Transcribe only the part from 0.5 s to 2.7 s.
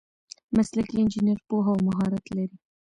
مسلکي انجینر پوهه او مهارت لري.